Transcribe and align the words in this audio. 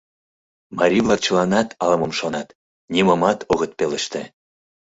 Марий-влак 0.77 1.19
чыланат 1.25 1.67
ала-мом 1.81 2.13
шонат, 2.19 2.47
нимомат 2.93 3.39
огыт 3.53 3.71
пелеште. 3.77 4.23